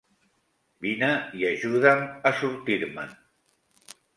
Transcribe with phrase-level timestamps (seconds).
[0.85, 1.09] Vine
[1.41, 2.01] i ajuda'm
[2.31, 3.17] a sortir-me'n!